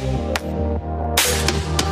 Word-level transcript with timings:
Thank 0.00 1.82
you. 1.82 1.87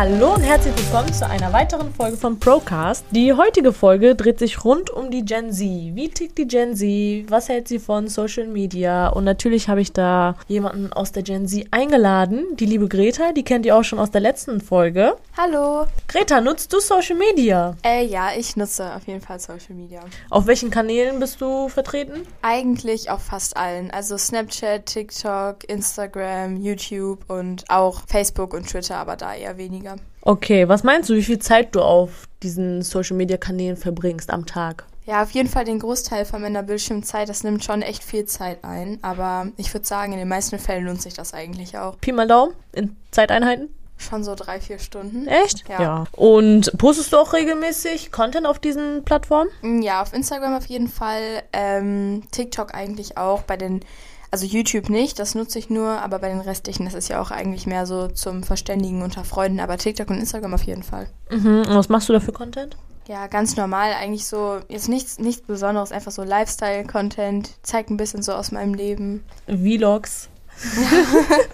Hallo 0.00 0.32
und 0.32 0.40
herzlich 0.40 0.74
willkommen 0.78 1.12
zu 1.12 1.28
einer 1.28 1.52
weiteren 1.52 1.92
Folge 1.92 2.16
von 2.16 2.40
Procast. 2.40 3.04
Die 3.10 3.34
heutige 3.34 3.70
Folge 3.70 4.14
dreht 4.14 4.38
sich 4.38 4.64
rund 4.64 4.88
um 4.88 5.10
die 5.10 5.26
Gen 5.26 5.52
Z. 5.52 5.66
Wie 5.94 6.08
tickt 6.08 6.38
die 6.38 6.46
Gen 6.48 6.74
Z? 6.74 7.30
Was 7.30 7.50
hält 7.50 7.68
sie 7.68 7.78
von 7.78 8.08
Social 8.08 8.46
Media? 8.46 9.08
Und 9.08 9.24
natürlich 9.24 9.68
habe 9.68 9.82
ich 9.82 9.92
da 9.92 10.36
jemanden 10.48 10.90
aus 10.90 11.12
der 11.12 11.22
Gen 11.22 11.46
Z 11.46 11.66
eingeladen, 11.70 12.46
die 12.56 12.64
liebe 12.64 12.88
Greta, 12.88 13.32
die 13.32 13.44
kennt 13.44 13.66
ihr 13.66 13.76
auch 13.76 13.84
schon 13.84 13.98
aus 13.98 14.10
der 14.10 14.22
letzten 14.22 14.62
Folge. 14.62 15.16
Hallo. 15.36 15.84
Greta, 16.08 16.40
nutzt 16.40 16.72
du 16.72 16.80
Social 16.80 17.16
Media? 17.16 17.76
Äh, 17.84 18.06
ja, 18.06 18.30
ich 18.34 18.56
nutze 18.56 18.94
auf 18.94 19.06
jeden 19.06 19.20
Fall 19.20 19.38
Social 19.38 19.74
Media. 19.74 20.00
Auf 20.30 20.46
welchen 20.46 20.70
Kanälen 20.70 21.20
bist 21.20 21.42
du 21.42 21.68
vertreten? 21.68 22.26
Eigentlich 22.40 23.10
auf 23.10 23.20
fast 23.24 23.54
allen. 23.54 23.90
Also 23.90 24.16
Snapchat, 24.16 24.86
TikTok, 24.86 25.68
Instagram, 25.68 26.56
YouTube 26.56 27.18
und 27.28 27.64
auch 27.68 28.00
Facebook 28.06 28.54
und 28.54 28.66
Twitter, 28.66 28.96
aber 28.96 29.16
da 29.16 29.34
eher 29.34 29.58
weniger. 29.58 29.89
Okay, 30.22 30.68
was 30.68 30.82
meinst 30.82 31.08
du, 31.08 31.14
wie 31.14 31.22
viel 31.22 31.38
Zeit 31.38 31.74
du 31.74 31.82
auf 31.82 32.28
diesen 32.42 32.82
Social 32.82 33.16
Media 33.16 33.36
Kanälen 33.36 33.76
verbringst 33.76 34.30
am 34.30 34.46
Tag? 34.46 34.84
Ja, 35.06 35.22
auf 35.22 35.30
jeden 35.30 35.48
Fall 35.48 35.64
den 35.64 35.80
Großteil 35.80 36.24
von 36.24 36.42
meiner 36.42 36.62
Bildschirmzeit. 36.62 37.28
Das 37.28 37.42
nimmt 37.42 37.64
schon 37.64 37.82
echt 37.82 38.04
viel 38.04 38.26
Zeit 38.26 38.62
ein. 38.62 38.98
Aber 39.02 39.48
ich 39.56 39.72
würde 39.74 39.86
sagen, 39.86 40.12
in 40.12 40.18
den 40.18 40.28
meisten 40.28 40.58
Fällen 40.58 40.84
lohnt 40.84 41.02
sich 41.02 41.14
das 41.14 41.34
eigentlich 41.34 41.78
auch. 41.78 41.98
Pi 42.00 42.12
mal 42.12 42.28
Daumen 42.28 42.52
in 42.72 42.96
Zeiteinheiten? 43.10 43.70
Schon 43.96 44.24
so 44.24 44.34
drei, 44.34 44.60
vier 44.60 44.78
Stunden. 44.78 45.26
Echt? 45.26 45.68
Ja. 45.68 46.04
Und 46.12 46.72
postest 46.78 47.12
du 47.12 47.18
auch 47.18 47.32
regelmäßig 47.32 48.12
Content 48.12 48.46
auf 48.46 48.58
diesen 48.58 49.04
Plattformen? 49.04 49.50
Ja, 49.82 50.00
auf 50.00 50.14
Instagram 50.14 50.56
auf 50.56 50.66
jeden 50.66 50.88
Fall. 50.88 51.42
Ähm, 51.52 52.22
TikTok 52.30 52.74
eigentlich 52.74 53.18
auch. 53.18 53.42
Bei 53.42 53.56
den 53.56 53.80
also 54.30 54.46
YouTube 54.46 54.88
nicht, 54.88 55.18
das 55.18 55.34
nutze 55.34 55.58
ich 55.58 55.70
nur, 55.70 55.88
aber 55.88 56.18
bei 56.20 56.28
den 56.28 56.40
restlichen, 56.40 56.84
das 56.84 56.94
ist 56.94 57.08
ja 57.08 57.20
auch 57.20 57.30
eigentlich 57.30 57.66
mehr 57.66 57.86
so 57.86 58.08
zum 58.08 58.42
Verständigen 58.42 59.02
unter 59.02 59.24
Freunden, 59.24 59.60
aber 59.60 59.76
TikTok 59.76 60.10
und 60.10 60.18
Instagram 60.18 60.54
auf 60.54 60.62
jeden 60.62 60.82
Fall. 60.82 61.08
Mhm. 61.30 61.62
Und 61.62 61.74
was 61.74 61.88
machst 61.88 62.08
du 62.08 62.12
da 62.12 62.20
für 62.20 62.32
Content? 62.32 62.76
Ja, 63.08 63.26
ganz 63.26 63.56
normal, 63.56 63.92
eigentlich 63.92 64.26
so, 64.26 64.60
jetzt 64.68 64.88
nichts, 64.88 65.18
nichts 65.18 65.42
Besonderes, 65.42 65.90
einfach 65.90 66.12
so 66.12 66.22
Lifestyle-Content, 66.22 67.50
zeigt 67.62 67.90
ein 67.90 67.96
bisschen 67.96 68.22
so 68.22 68.32
aus 68.32 68.52
meinem 68.52 68.74
Leben. 68.74 69.24
Vlogs. 69.46 70.28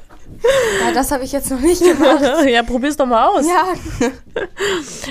Ja, 0.81 0.93
das 0.93 1.13
habe 1.13 1.25
ich 1.25 1.33
jetzt 1.33 1.51
noch 1.51 1.61
nicht 1.61 1.81
gemacht. 1.81 2.21
ja, 2.49 2.63
probier's 2.63 2.97
doch 2.97 3.07
mal 3.07 3.29
aus. 3.29 3.47
Ja. 3.47 3.75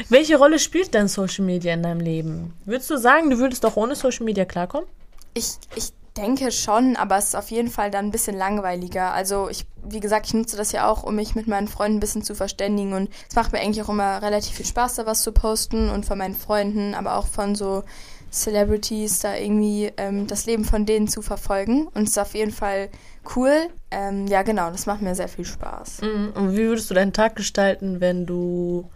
Welche 0.09 0.37
Rolle 0.37 0.59
spielt 0.59 0.93
denn 0.93 1.07
Social 1.07 1.45
Media 1.45 1.73
in 1.73 1.83
deinem 1.83 2.01
Leben? 2.01 2.53
Würdest 2.65 2.89
du 2.89 2.97
sagen, 2.97 3.29
du 3.29 3.37
würdest 3.37 3.63
doch 3.63 3.77
ohne 3.77 3.95
Social 3.95 4.25
Media 4.25 4.43
klarkommen? 4.43 4.87
Ich, 5.33 5.53
ich 5.75 5.93
denke 6.17 6.51
schon, 6.51 6.95
aber 6.95 7.17
es 7.17 7.25
ist 7.25 7.35
auf 7.35 7.51
jeden 7.51 7.69
Fall 7.69 7.91
dann 7.91 8.05
ein 8.05 8.11
bisschen 8.11 8.37
langweiliger. 8.37 9.13
Also 9.13 9.49
ich, 9.49 9.65
wie 9.83 9.99
gesagt, 9.99 10.27
ich 10.27 10.33
nutze 10.33 10.57
das 10.57 10.71
ja 10.71 10.89
auch, 10.89 11.03
um 11.03 11.15
mich 11.15 11.35
mit 11.35 11.47
meinen 11.47 11.67
Freunden 11.67 11.97
ein 11.97 11.99
bisschen 11.99 12.23
zu 12.23 12.35
verständigen 12.35 12.93
und 12.93 13.09
es 13.29 13.35
macht 13.35 13.51
mir 13.51 13.59
eigentlich 13.59 13.83
auch 13.83 13.89
immer 13.89 14.21
relativ 14.21 14.55
viel 14.55 14.65
Spaß, 14.65 14.95
da 14.95 15.05
was 15.05 15.21
zu 15.21 15.31
posten 15.31 15.89
und 15.89 16.05
von 16.05 16.17
meinen 16.17 16.35
Freunden, 16.35 16.93
aber 16.93 17.17
auch 17.17 17.27
von 17.27 17.55
so 17.55 17.83
Celebrities, 18.31 19.19
da 19.19 19.35
irgendwie 19.35 19.91
ähm, 19.97 20.27
das 20.27 20.45
Leben 20.45 20.65
von 20.65 20.85
denen 20.85 21.07
zu 21.07 21.21
verfolgen 21.21 21.87
und 21.87 22.03
es 22.03 22.11
ist 22.11 22.19
auf 22.19 22.33
jeden 22.33 22.51
Fall 22.51 22.89
cool. 23.35 23.67
Ähm, 23.91 24.27
ja, 24.27 24.43
genau, 24.43 24.71
das 24.71 24.85
macht 24.85 25.01
mir 25.01 25.15
sehr 25.15 25.29
viel 25.29 25.45
Spaß. 25.45 26.01
Mhm. 26.01 26.33
Und 26.35 26.51
wie 26.53 26.65
würdest 26.67 26.89
du 26.89 26.93
deinen 26.93 27.13
Tag 27.13 27.35
gestalten, 27.35 28.01
wenn 28.01 28.25
du 28.25 28.89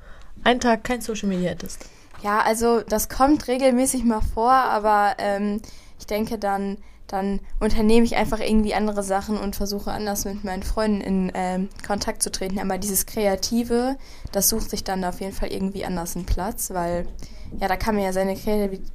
einen 0.44 0.59
Tag 0.59 0.83
kein 0.83 1.02
Social 1.02 1.30
Media 1.30 1.50
hättest? 1.50 1.86
Ja, 2.22 2.42
also 2.42 2.81
das 2.81 3.09
kommt 3.09 3.48
regelmäßig 3.48 4.03
mal 4.03 4.22
vor, 4.22 4.52
aber 4.52 5.16
ähm, 5.20 5.62
ich 6.00 6.08
denke 6.08 6.38
dann 6.38 6.78
dann 7.11 7.39
unternehme 7.59 8.06
ich 8.06 8.16
einfach 8.16 8.39
irgendwie 8.39 8.73
andere 8.76 9.03
Sachen 9.03 9.38
und 9.38 9.56
versuche 9.56 9.92
anders 9.92 10.26
mit 10.26 10.44
meinen 10.44 10.64
Freunden 10.64 11.02
in 11.02 11.31
ähm, 11.34 11.70
Kontakt 11.86 12.22
zu 12.22 12.31
treten. 12.31 12.59
Aber 12.59 12.78
dieses 12.78 13.06
Kreative, 13.06 13.98
das 14.31 14.50
sucht 14.50 14.70
sich 14.70 14.84
dann 14.84 15.04
auf 15.04 15.20
jeden 15.20 15.33
Fall 15.33 15.52
irgendwie 15.52 15.86
anders 15.86 16.16
einen 16.16 16.26
Platz, 16.26 16.70
weil 16.71 17.08
ja, 17.60 17.67
da 17.67 17.77
kann 17.77 17.95
man 17.95 18.04
ja 18.04 18.14
seine 18.14 18.38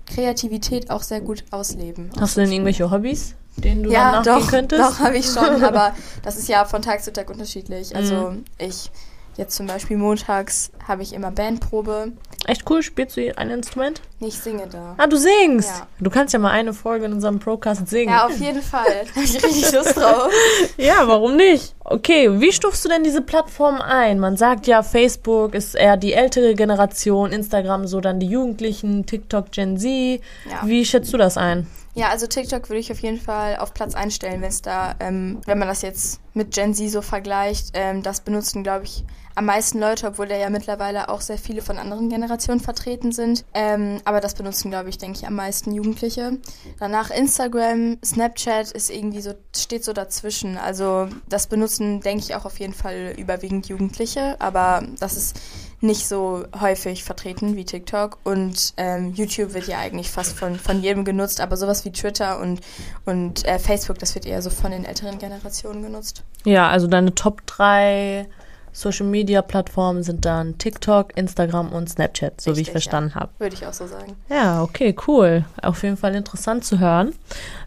Kreativität 0.07 0.91
auch 0.91 1.03
sehr 1.03 1.21
gut 1.21 1.45
ausleben. 1.51 2.11
Hast 2.21 2.37
du 2.37 2.43
denn 2.43 2.53
irgendwelche 2.53 2.89
Hobbys, 2.91 3.35
denen 3.57 3.83
du 3.83 3.91
ja, 3.91 4.13
dann 4.13 4.25
nachgehen 4.25 4.41
doch, 4.41 4.51
könntest? 4.51 4.81
Doch, 4.81 4.99
habe 5.01 5.19
ich 5.19 5.27
schon, 5.27 5.65
aber 5.65 5.95
das 6.23 6.37
ist 6.37 6.49
ja 6.49 6.65
von 6.65 6.83
Tag 6.83 7.03
zu 7.03 7.13
Tag 7.13 7.31
unterschiedlich. 7.31 7.97
Also 7.97 8.31
Mhm. 8.31 8.45
ich 8.59 8.93
jetzt 9.37 9.57
zum 9.57 9.67
Beispiel 9.67 9.97
montags 9.97 10.71
habe 10.87 11.03
ich 11.03 11.13
immer 11.13 11.31
Bandprobe. 11.31 12.13
Echt 12.47 12.69
cool, 12.69 12.83
spielst 12.83 13.17
du 13.17 13.37
ein 13.39 13.49
Instrument? 13.51 14.03
Ich 14.21 14.39
singe 14.39 14.67
da. 14.67 14.95
Ah, 14.99 15.07
du 15.07 15.17
singst. 15.17 15.71
Ja. 15.71 15.87
Du 15.99 16.11
kannst 16.11 16.35
ja 16.35 16.39
mal 16.39 16.51
eine 16.51 16.75
Folge 16.75 17.07
in 17.07 17.15
unserem 17.15 17.39
Procast 17.39 17.89
singen. 17.89 18.13
Ja, 18.13 18.27
auf 18.27 18.39
jeden 18.39 18.61
Fall. 18.61 19.05
Habe 19.15 19.25
ich 19.25 19.43
richtig 19.43 19.73
Lust 19.73 19.97
drauf. 19.97 20.31
Ja, 20.77 21.09
warum 21.09 21.37
nicht? 21.37 21.75
Okay, 21.85 22.41
wie 22.41 22.53
stufst 22.53 22.85
du 22.85 22.89
denn 22.89 23.05
diese 23.05 23.23
Plattform 23.23 23.81
ein? 23.81 24.19
Man 24.19 24.37
sagt 24.37 24.67
ja, 24.67 24.83
Facebook 24.83 25.55
ist 25.55 25.75
eher 25.75 25.97
die 25.97 26.13
ältere 26.13 26.55
Generation, 26.55 27.33
Instagram 27.33 27.87
so 27.87 28.01
dann 28.01 28.21
die 28.21 28.29
Jugendlichen, 28.29 29.07
TikTok 29.07 29.51
Gen 29.51 29.79
Z. 29.79 30.21
Ja. 30.51 30.61
Wie 30.65 30.85
schätzt 30.85 31.13
du 31.13 31.17
das 31.17 31.37
ein? 31.37 31.67
Ja, 31.97 32.09
also 32.09 32.27
TikTok 32.27 32.69
würde 32.69 32.81
ich 32.81 32.91
auf 32.91 32.99
jeden 33.01 33.21
Fall 33.21 33.57
auf 33.57 33.73
Platz 33.73 33.95
einstellen, 33.95 34.43
wenn 34.43 34.49
es 34.49 34.63
da, 34.63 34.97
ähm, 34.99 35.41
wenn 35.47 35.59
man 35.59 35.69
das 35.69 35.83
jetzt 35.83 36.21
mit 36.33 36.53
Gen 36.53 36.75
Z 36.75 36.91
so 36.91 37.03
vergleicht, 37.03 37.71
ähm, 37.75 38.03
das 38.03 38.21
benutzen, 38.21 38.65
glaube 38.65 38.85
ich, 38.85 39.05
am 39.37 39.47
meisten 39.47 39.79
Leute, 39.81 40.09
obwohl 40.09 40.27
da 40.27 40.37
ja 40.37 40.51
mittlerweile 40.51 41.09
auch 41.09 41.21
sehr 41.21 41.39
viele 41.39 41.63
von 41.63 41.79
anderen 41.79 42.09
Generationen 42.09 42.61
vertreten 42.61 43.13
sind. 43.13 43.45
Ähm, 43.55 44.01
aber 44.05 44.21
das 44.21 44.35
benutzen, 44.35 44.71
glaube 44.71 44.89
ich, 44.89 44.99
denke 44.99 45.19
ich, 45.19 45.27
am 45.27 45.35
meisten 45.35 45.73
Jugendliche. 45.73 46.39
Danach 46.79 47.11
Instagram, 47.11 47.99
Snapchat 48.05 48.73
ist 48.73 48.91
irgendwie 48.91 49.21
so, 49.21 49.35
steht 49.57 49.85
so 49.85 49.93
dazwischen. 49.93 50.57
Also 50.57 51.09
das 51.29 51.47
benutzen, 51.49 52.01
denke 52.01 52.25
ich, 52.25 52.35
auch 52.35 52.45
auf 52.45 52.59
jeden 52.61 52.75
Fall 52.75 53.15
überwiegend 53.17 53.69
Jugendliche, 53.69 54.41
aber 54.41 54.85
das 54.99 55.17
ist 55.17 55.37
nicht 55.85 56.09
so 56.09 56.45
häufig 56.61 57.05
vertreten 57.05 57.57
wie 57.57 57.65
TikTok 57.65 58.19
und 58.25 58.75
ähm, 58.77 59.13
YouTube 59.15 59.55
wird 59.55 59.69
ja 59.69 59.79
eigentlich 59.79 60.11
fast 60.11 60.37
von, 60.37 60.57
von 60.59 60.83
jedem 60.83 61.05
genutzt, 61.05 61.41
aber 61.41 61.57
sowas 61.57 61.85
wie 61.85 61.93
Twitter 61.93 62.41
und, 62.41 62.61
und 63.05 63.45
äh, 63.47 63.59
Facebook, 63.59 63.99
das 63.99 64.15
wird 64.15 64.27
eher 64.27 64.43
so 64.43 64.51
von 64.51 64.73
den 64.73 64.85
älteren 64.85 65.19
Generationen 65.19 65.83
genutzt. 65.83 66.25
Ja, 66.45 66.69
also 66.69 66.87
deine 66.87 67.15
Top 67.15 67.47
3 67.47 68.27
Social 68.75 69.07
Media 69.07 69.41
Plattformen 69.41 70.03
sind 70.03 70.25
dann 70.25 70.59
TikTok, 70.59 71.17
Instagram 71.17 71.73
und 71.73 71.89
Snapchat, 71.89 72.41
so 72.41 72.49
wie 72.49 72.53
ich 72.53 72.59
Richtig, 72.59 72.73
verstanden 72.73 73.15
habe. 73.15 73.31
Würde 73.39 73.55
ich 73.55 73.65
auch 73.65 73.73
so 73.73 73.87
sagen. 73.87 74.17
Ja, 74.29 74.63
okay, 74.63 74.95
cool. 75.07 75.45
Auf 75.63 75.85
jeden 75.85 75.97
Fall 75.97 76.15
interessant 76.17 76.65
zu 76.65 76.81
hören. 76.81 77.15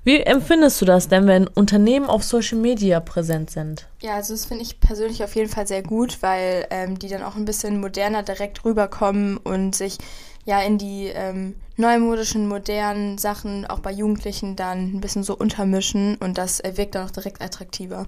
Wie 0.03 0.19
empfindest 0.19 0.81
du 0.81 0.85
das 0.85 1.07
denn, 1.07 1.25
wenn 1.25 1.47
Unternehmen 1.47 2.07
auf 2.07 2.23
Social 2.23 2.57
Media 2.57 2.99
präsent 2.99 3.49
sind? 3.49 3.87
Ja, 4.01 4.15
also 4.15 4.33
das 4.33 4.45
finde 4.45 4.63
ich 4.63 4.81
persönlich 4.81 5.23
auf 5.23 5.33
jeden 5.35 5.49
Fall 5.49 5.65
sehr 5.65 5.81
gut, 5.81 6.17
weil 6.21 6.67
ähm, 6.71 6.99
die 6.99 7.07
dann 7.07 7.23
auch 7.23 7.35
ein 7.35 7.45
bisschen 7.45 7.79
moderner 7.79 8.21
direkt 8.21 8.65
rüberkommen 8.65 9.37
und 9.37 9.75
sich 9.75 9.97
ja 10.43 10.61
in 10.61 10.77
die 10.77 11.07
ähm, 11.07 11.55
neumodischen, 11.77 12.47
modernen 12.47 13.17
Sachen 13.17 13.65
auch 13.65 13.79
bei 13.79 13.91
Jugendlichen 13.91 14.55
dann 14.55 14.95
ein 14.95 15.01
bisschen 15.01 15.23
so 15.23 15.35
untermischen 15.35 16.17
und 16.17 16.37
das 16.37 16.59
äh, 16.59 16.73
wirkt 16.75 16.95
dann 16.95 17.07
auch 17.07 17.11
direkt 17.11 17.41
attraktiver. 17.41 18.07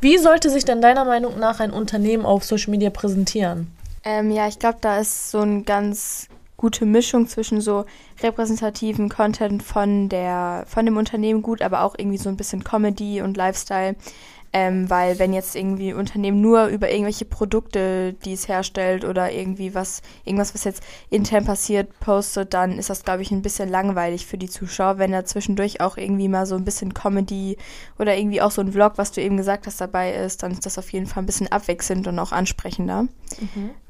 Wie 0.00 0.18
sollte 0.18 0.50
sich 0.50 0.64
denn 0.64 0.80
deiner 0.80 1.04
Meinung 1.04 1.38
nach 1.38 1.60
ein 1.60 1.72
Unternehmen 1.72 2.24
auf 2.24 2.44
Social 2.44 2.70
Media 2.70 2.90
präsentieren? 2.90 3.70
Ähm, 4.04 4.30
ja, 4.30 4.48
ich 4.48 4.58
glaube, 4.58 4.78
da 4.80 4.98
ist 4.98 5.30
so 5.30 5.40
eine 5.40 5.62
ganz 5.62 6.28
gute 6.56 6.84
Mischung 6.84 7.26
zwischen 7.26 7.62
so 7.62 7.86
repräsentativen 8.22 9.08
Content 9.08 9.62
von 9.62 10.10
der 10.10 10.64
von 10.66 10.84
dem 10.84 10.98
Unternehmen 10.98 11.40
gut, 11.40 11.62
aber 11.62 11.82
auch 11.82 11.94
irgendwie 11.96 12.18
so 12.18 12.28
ein 12.28 12.36
bisschen 12.36 12.64
Comedy 12.64 13.22
und 13.22 13.36
Lifestyle. 13.36 13.96
Ähm, 14.52 14.90
weil 14.90 15.20
wenn 15.20 15.32
jetzt 15.32 15.54
irgendwie 15.54 15.90
ein 15.90 15.96
Unternehmen 15.96 16.40
nur 16.40 16.66
über 16.66 16.90
irgendwelche 16.90 17.24
Produkte, 17.24 18.14
die 18.24 18.32
es 18.32 18.48
herstellt 18.48 19.04
oder 19.04 19.30
irgendwie 19.30 19.74
was, 19.76 20.02
irgendwas, 20.24 20.54
was 20.54 20.64
jetzt 20.64 20.82
intern 21.08 21.44
passiert, 21.44 22.00
postet, 22.00 22.52
dann 22.52 22.76
ist 22.76 22.90
das, 22.90 23.04
glaube 23.04 23.22
ich, 23.22 23.30
ein 23.30 23.42
bisschen 23.42 23.68
langweilig 23.68 24.26
für 24.26 24.38
die 24.38 24.48
Zuschauer. 24.48 24.98
Wenn 24.98 25.12
da 25.12 25.24
zwischendurch 25.24 25.80
auch 25.80 25.96
irgendwie 25.96 26.26
mal 26.26 26.46
so 26.46 26.56
ein 26.56 26.64
bisschen 26.64 26.94
Comedy 26.94 27.58
oder 27.98 28.16
irgendwie 28.16 28.42
auch 28.42 28.50
so 28.50 28.60
ein 28.60 28.72
Vlog, 28.72 28.94
was 28.96 29.12
du 29.12 29.22
eben 29.22 29.36
gesagt 29.36 29.68
hast, 29.68 29.80
dabei 29.80 30.14
ist, 30.14 30.42
dann 30.42 30.50
ist 30.50 30.66
das 30.66 30.78
auf 30.78 30.90
jeden 30.92 31.06
Fall 31.06 31.22
ein 31.22 31.26
bisschen 31.26 31.52
abwechselnd 31.52 32.08
und 32.08 32.18
auch 32.18 32.32
ansprechender. 32.32 33.06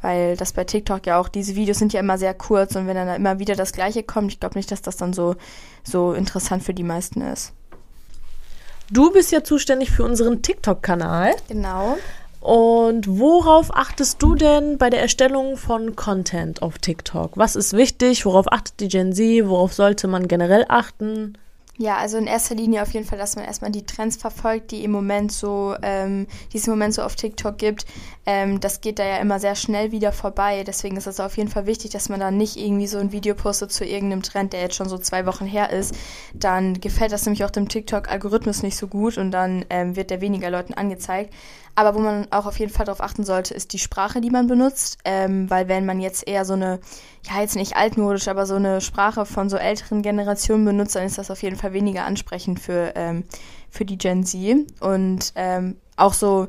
Weil 0.02 0.36
das 0.36 0.52
bei 0.52 0.64
TikTok 0.64 1.06
ja 1.06 1.18
auch, 1.18 1.28
diese 1.28 1.56
Videos 1.56 1.78
sind 1.78 1.94
ja 1.94 2.00
immer 2.00 2.18
sehr 2.18 2.34
kurz 2.34 2.76
und 2.76 2.86
wenn 2.86 2.96
dann 2.96 3.06
da 3.06 3.16
immer 3.16 3.38
wieder 3.38 3.56
das 3.56 3.72
Gleiche 3.72 4.02
kommt, 4.02 4.32
ich 4.32 4.40
glaube 4.40 4.58
nicht, 4.58 4.70
dass 4.70 4.82
das 4.82 4.98
dann 4.98 5.14
so, 5.14 5.36
so 5.84 6.12
interessant 6.12 6.62
für 6.62 6.74
die 6.74 6.82
meisten 6.82 7.22
ist. 7.22 7.54
Du 8.92 9.12
bist 9.12 9.30
ja 9.30 9.44
zuständig 9.44 9.92
für 9.92 10.02
unseren 10.02 10.42
TikTok-Kanal. 10.42 11.34
Genau. 11.48 11.96
Und 12.40 13.06
worauf 13.06 13.76
achtest 13.76 14.20
du 14.22 14.34
denn 14.34 14.78
bei 14.78 14.90
der 14.90 15.00
Erstellung 15.00 15.56
von 15.56 15.94
Content 15.94 16.62
auf 16.62 16.78
TikTok? 16.78 17.36
Was 17.36 17.54
ist 17.54 17.74
wichtig? 17.74 18.26
Worauf 18.26 18.50
achtet 18.50 18.80
die 18.80 18.88
Gen 18.88 19.12
Z? 19.12 19.46
Worauf 19.46 19.74
sollte 19.74 20.08
man 20.08 20.26
generell 20.26 20.64
achten? 20.68 21.38
Ja, 21.80 21.96
also 21.96 22.18
in 22.18 22.26
erster 22.26 22.54
Linie 22.54 22.82
auf 22.82 22.92
jeden 22.92 23.06
Fall, 23.06 23.16
dass 23.16 23.36
man 23.36 23.46
erstmal 23.46 23.70
die 23.70 23.86
Trends 23.86 24.18
verfolgt, 24.18 24.70
die 24.70 24.84
im 24.84 24.90
Moment 24.90 25.32
so, 25.32 25.74
ähm, 25.80 26.26
die 26.52 26.58
es 26.58 26.66
im 26.66 26.74
Moment 26.74 26.92
so 26.92 27.00
auf 27.00 27.16
TikTok 27.16 27.56
gibt. 27.56 27.86
Ähm, 28.26 28.60
das 28.60 28.82
geht 28.82 28.98
da 28.98 29.04
ja 29.06 29.16
immer 29.16 29.40
sehr 29.40 29.54
schnell 29.54 29.90
wieder 29.90 30.12
vorbei. 30.12 30.62
Deswegen 30.62 30.98
ist 30.98 31.06
es 31.06 31.20
auf 31.20 31.38
jeden 31.38 31.48
Fall 31.48 31.64
wichtig, 31.64 31.90
dass 31.90 32.10
man 32.10 32.20
da 32.20 32.30
nicht 32.30 32.58
irgendwie 32.58 32.86
so 32.86 32.98
ein 32.98 33.12
Video 33.12 33.34
postet 33.34 33.72
zu 33.72 33.86
irgendeinem 33.86 34.22
Trend, 34.22 34.52
der 34.52 34.60
jetzt 34.60 34.74
schon 34.74 34.90
so 34.90 34.98
zwei 34.98 35.24
Wochen 35.24 35.46
her 35.46 35.70
ist. 35.70 35.94
Dann 36.34 36.82
gefällt 36.82 37.12
das 37.12 37.24
nämlich 37.24 37.46
auch 37.46 37.50
dem 37.50 37.70
TikTok-Algorithmus 37.70 38.62
nicht 38.62 38.76
so 38.76 38.86
gut 38.86 39.16
und 39.16 39.30
dann 39.30 39.64
ähm, 39.70 39.96
wird 39.96 40.10
der 40.10 40.20
weniger 40.20 40.50
Leuten 40.50 40.74
angezeigt. 40.74 41.32
Aber 41.74 41.94
wo 41.94 42.00
man 42.00 42.26
auch 42.30 42.46
auf 42.46 42.58
jeden 42.58 42.72
Fall 42.72 42.84
darauf 42.84 43.00
achten 43.00 43.24
sollte, 43.24 43.54
ist 43.54 43.72
die 43.72 43.78
Sprache, 43.78 44.20
die 44.20 44.30
man 44.30 44.46
benutzt. 44.46 44.98
Ähm, 45.04 45.48
weil 45.48 45.68
wenn 45.68 45.86
man 45.86 46.00
jetzt 46.00 46.26
eher 46.26 46.44
so 46.44 46.52
eine, 46.52 46.80
ja 47.26 47.40
jetzt 47.40 47.56
nicht 47.56 47.76
altmodisch, 47.76 48.28
aber 48.28 48.44
so 48.44 48.56
eine 48.56 48.80
Sprache 48.80 49.24
von 49.24 49.48
so 49.48 49.56
älteren 49.56 50.02
Generationen 50.02 50.64
benutzt, 50.64 50.96
dann 50.96 51.06
ist 51.06 51.18
das 51.18 51.30
auf 51.30 51.42
jeden 51.42 51.56
Fall 51.56 51.69
weniger 51.72 52.04
ansprechend 52.04 52.60
für, 52.60 52.92
ähm, 52.96 53.24
für 53.70 53.84
die 53.84 53.98
Gen 53.98 54.24
Z. 54.24 54.66
Und 54.80 55.32
ähm, 55.34 55.76
auch 55.96 56.14
so 56.14 56.48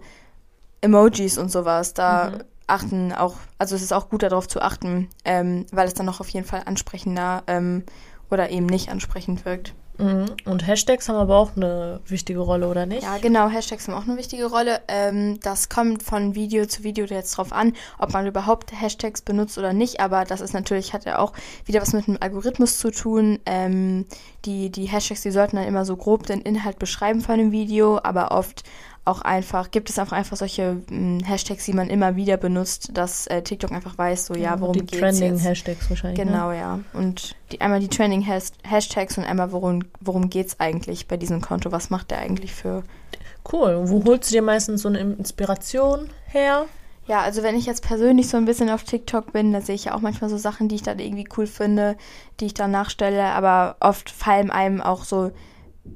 Emojis 0.81 1.37
und 1.37 1.51
sowas, 1.51 1.93
da 1.93 2.31
mhm. 2.31 2.43
achten 2.67 3.13
auch, 3.13 3.35
also 3.57 3.75
es 3.75 3.81
ist 3.81 3.93
auch 3.93 4.09
gut 4.09 4.23
darauf 4.23 4.47
zu 4.47 4.61
achten, 4.61 5.09
ähm, 5.25 5.65
weil 5.71 5.87
es 5.87 5.93
dann 5.93 6.09
auch 6.09 6.19
auf 6.19 6.29
jeden 6.29 6.45
Fall 6.45 6.63
ansprechender 6.65 7.43
ähm, 7.47 7.83
oder 8.29 8.49
eben 8.49 8.65
nicht 8.65 8.89
ansprechend 8.89 9.45
wirkt. 9.45 9.73
Mhm. 10.01 10.25
Und 10.45 10.65
Hashtags 10.65 11.07
haben 11.07 11.17
aber 11.17 11.37
auch 11.37 11.55
eine 11.55 12.01
wichtige 12.07 12.39
Rolle, 12.39 12.67
oder 12.67 12.85
nicht? 12.85 13.03
Ja, 13.03 13.17
genau, 13.19 13.49
Hashtags 13.49 13.87
haben 13.87 13.95
auch 13.95 14.07
eine 14.07 14.17
wichtige 14.17 14.45
Rolle. 14.45 14.81
Ähm, 14.87 15.39
das 15.41 15.69
kommt 15.69 16.01
von 16.01 16.33
Video 16.33 16.65
zu 16.65 16.83
Video 16.83 17.05
jetzt 17.05 17.37
drauf 17.37 17.53
an, 17.53 17.73
ob 17.99 18.13
man 18.13 18.25
überhaupt 18.25 18.71
Hashtags 18.71 19.21
benutzt 19.21 19.57
oder 19.57 19.73
nicht, 19.73 19.99
aber 19.99 20.25
das 20.25 20.41
ist 20.41 20.53
natürlich, 20.53 20.93
hat 20.93 21.05
ja 21.05 21.19
auch 21.19 21.33
wieder 21.65 21.81
was 21.81 21.93
mit 21.93 22.07
dem 22.07 22.17
Algorithmus 22.19 22.79
zu 22.79 22.91
tun. 22.91 23.39
Ähm, 23.45 24.05
die, 24.45 24.71
die 24.71 24.85
Hashtags, 24.85 25.21
die 25.21 25.31
sollten 25.31 25.57
dann 25.57 25.67
immer 25.67 25.85
so 25.85 25.95
grob 25.95 26.25
den 26.25 26.41
Inhalt 26.41 26.79
beschreiben 26.79 27.21
von 27.21 27.37
dem 27.37 27.51
Video, 27.51 27.99
aber 28.01 28.31
oft 28.31 28.63
auch 29.03 29.21
einfach, 29.21 29.71
gibt 29.71 29.89
es 29.89 29.97
auch 29.97 30.11
einfach 30.11 30.37
solche 30.37 30.81
mh, 30.89 31.19
hm, 31.19 31.19
Hashtags, 31.23 31.65
die 31.65 31.73
man 31.73 31.89
immer 31.89 32.15
wieder 32.15 32.37
benutzt, 32.37 32.91
dass 32.93 33.25
äh, 33.27 33.41
TikTok 33.41 33.71
einfach 33.71 33.97
weiß, 33.97 34.27
so 34.27 34.35
ja, 34.35 34.59
worum 34.59 34.73
geht 34.73 34.83
es 34.83 34.91
Die 34.91 34.97
Trending 34.99 35.37
Hashtags 35.39 35.89
wahrscheinlich. 35.89 36.19
Ne? 36.19 36.25
Genau, 36.25 36.49
ne? 36.49 36.57
ja. 36.57 36.79
Und 36.93 37.35
die, 37.51 37.61
einmal 37.61 37.79
die 37.79 37.87
Trending 37.87 38.21
Hashtags 38.21 39.17
und 39.17 39.23
einmal, 39.23 39.51
worum, 39.51 39.83
worum 39.99 40.29
geht 40.29 40.47
es 40.47 40.59
eigentlich 40.59 41.07
bei 41.07 41.17
diesem 41.17 41.41
Konto? 41.41 41.71
Was 41.71 41.89
macht 41.89 42.11
der 42.11 42.19
eigentlich 42.19 42.53
für. 42.53 42.83
Cool. 43.51 43.89
Wo 43.89 44.03
holst 44.05 44.29
du 44.29 44.35
dir 44.35 44.43
meistens 44.43 44.83
so 44.83 44.89
eine 44.89 44.99
Inspiration 44.99 46.09
her? 46.27 46.67
Ja, 47.07 47.21
also 47.21 47.41
wenn 47.41 47.57
ich 47.57 47.65
jetzt 47.65 47.83
persönlich 47.83 48.29
so 48.29 48.37
ein 48.37 48.45
bisschen 48.45 48.69
auf 48.69 48.83
TikTok 48.83 49.33
bin, 49.33 49.51
da 49.51 49.61
sehe 49.61 49.73
ich 49.73 49.85
ja 49.85 49.95
auch 49.95 50.01
manchmal 50.01 50.29
so 50.29 50.37
Sachen, 50.37 50.67
die 50.67 50.75
ich 50.75 50.83
dann 50.83 50.99
irgendwie 50.99 51.27
cool 51.35 51.47
finde, 51.47 51.97
die 52.39 52.45
ich 52.45 52.53
dann 52.53 52.69
nachstelle, 52.69 53.23
aber 53.23 53.77
oft 53.79 54.11
fallen 54.11 54.51
einem 54.51 54.79
auch 54.79 55.03
so 55.03 55.31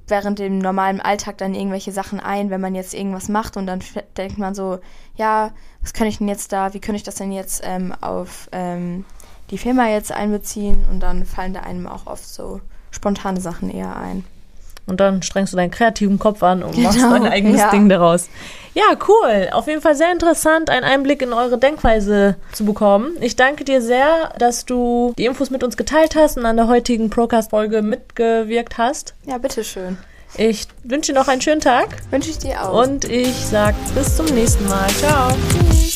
während 0.08 0.40
dem 0.40 0.60
normalen 0.60 1.00
Alltag 1.00 1.38
dann 1.38 1.54
irgendwelche 1.54 1.92
Sachen 1.92 2.20
ein, 2.20 2.50
wenn 2.50 2.62
man 2.62 2.76
jetzt 2.76 2.94
irgendwas 2.94 3.30
macht 3.30 3.56
und 3.58 3.68
dann 3.68 3.82
denkt 4.18 4.38
man 4.38 4.56
so, 4.56 4.80
ja, 5.16 5.52
was 5.82 5.94
kann 5.94 6.08
ich 6.08 6.18
denn 6.18 6.28
jetzt 6.28 6.52
da, 6.52 6.74
wie 6.74 6.80
könnte 6.80 6.98
ich 6.98 7.04
das 7.04 7.16
denn 7.16 7.32
jetzt 7.32 7.62
ähm, 7.64 7.94
auf 8.02 8.50
ähm, 8.52 9.06
die 9.52 9.58
Firma 9.58 9.88
jetzt 9.88 10.12
einbeziehen 10.12 10.84
und 10.90 11.02
dann 11.02 11.26
fallen 11.26 11.54
da 11.54 11.62
einem 11.62 11.88
auch 11.88 12.08
oft 12.08 12.26
so 12.26 12.62
spontane 12.92 13.40
Sachen 13.42 13.70
eher 13.70 13.96
ein. 13.96 14.24
Und 14.88 15.00
dann 15.00 15.22
strengst 15.24 15.54
du 15.54 15.58
deinen 15.58 15.72
kreativen 15.72 16.20
Kopf 16.20 16.44
an 16.44 16.62
und 16.64 16.78
machst 16.78 16.98
genau, 16.98 17.12
dein 17.12 17.26
eigenes 17.26 17.60
ja. 17.60 17.72
Ding 17.72 17.90
daraus. 17.90 18.30
Ja, 18.76 18.98
cool. 19.08 19.50
Auf 19.54 19.68
jeden 19.68 19.82
Fall 19.82 19.96
sehr 19.96 20.12
interessant, 20.12 20.70
einen 20.70 20.84
Einblick 20.84 21.22
in 21.22 21.32
eure 21.32 21.58
Denkweise 21.58 22.36
zu 22.52 22.66
bekommen. 22.66 23.16
Ich 23.22 23.38
danke 23.38 23.64
dir 23.64 23.82
sehr, 23.82 24.34
dass 24.38 24.66
du 24.66 25.14
die 25.18 25.26
Infos 25.26 25.50
mit 25.50 25.64
uns 25.64 25.78
geteilt 25.78 26.16
hast 26.16 26.38
und 26.38 26.46
an 26.46 26.58
der 26.58 26.68
heutigen 26.68 27.10
Procast-Folge 27.10 27.82
mitgewirkt 27.82 28.78
hast. 28.78 29.16
Ja, 29.26 29.38
bitteschön. 29.38 29.98
Ich 30.38 30.68
wünsche 30.84 31.14
dir 31.14 31.20
noch 31.20 31.30
einen 31.30 31.42
schönen 31.42 31.62
Tag. 31.62 31.88
Wünsche 32.12 32.30
ich 32.30 32.38
dir 32.38 32.62
auch. 32.62 32.84
Und 32.84 33.06
ich 33.06 33.34
sag 33.34 33.74
bis 33.96 34.18
zum 34.18 34.26
nächsten 34.26 34.68
Mal. 34.68 34.90
Ciao. 34.90 35.32
Tschüss. 35.50 35.95